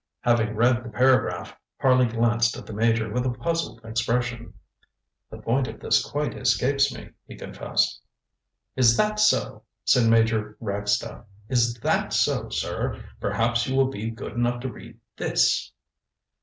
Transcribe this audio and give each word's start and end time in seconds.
ŌĆØ 0.25 0.31
Having 0.31 0.55
read 0.55 0.83
the 0.83 0.89
paragraph, 0.89 1.55
Harley 1.77 2.07
glanced 2.07 2.57
at 2.57 2.65
the 2.65 2.73
Major 2.73 3.13
with 3.13 3.23
a 3.23 3.29
puzzled 3.29 3.85
expression. 3.85 4.51
ŌĆ£The 5.31 5.43
point 5.43 5.67
of 5.67 5.79
this 5.79 6.03
quite 6.03 6.35
escapes 6.35 6.91
me, 6.91 7.01
ŌĆØ 7.03 7.13
he 7.27 7.37
confessed. 7.37 8.01
ŌĆ£Is 8.79 8.97
that 8.97 9.19
so? 9.19 9.41
ŌĆØ 9.45 9.63
said 9.85 10.09
Major 10.09 10.57
Ragstaff. 10.59 11.23
ŌĆ£Is 11.51 11.79
that 11.81 12.13
so, 12.13 12.49
sir? 12.49 13.03
Perhaps 13.19 13.67
you 13.67 13.75
will 13.75 13.91
be 13.91 14.09
good 14.09 14.33
enough 14.33 14.59
to 14.61 14.71
read 14.71 14.97
this. 15.17 15.71